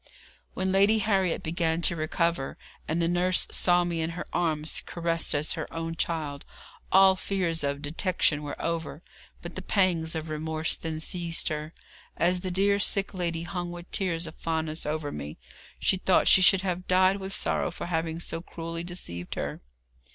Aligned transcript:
When 0.55 0.71
Lady 0.71 0.97
Harriet 0.97 1.43
began 1.43 1.83
to 1.83 1.95
recover, 1.95 2.57
and 2.87 2.99
the 2.99 3.07
nurse 3.07 3.45
saw 3.51 3.83
me 3.83 4.01
in 4.01 4.09
her 4.17 4.25
arms 4.33 4.81
caressed 4.83 5.35
as 5.35 5.53
her 5.53 5.71
own 5.71 5.95
child, 5.95 6.43
all 6.91 7.15
fears 7.15 7.63
of 7.63 7.83
detection 7.83 8.41
were 8.41 8.59
over; 8.59 9.03
but 9.43 9.53
the 9.55 9.61
pangs 9.61 10.15
of 10.15 10.27
remorse 10.27 10.75
then 10.75 10.99
seized 10.99 11.49
her. 11.49 11.71
As 12.17 12.39
the 12.39 12.49
dear 12.49 12.79
sick 12.79 13.13
lady 13.13 13.43
hung 13.43 13.71
with 13.71 13.91
tears 13.91 14.25
of 14.25 14.33
fondness 14.33 14.87
over 14.87 15.11
me, 15.11 15.37
she 15.77 15.97
thought 15.97 16.27
she 16.27 16.41
should 16.41 16.61
have 16.63 16.87
died 16.87 17.17
with 17.17 17.31
sorrow 17.31 17.69
for 17.69 17.85
having 17.85 18.19
so 18.19 18.41
cruelly 18.41 18.83
deceived 18.83 19.35
her. 19.35 19.61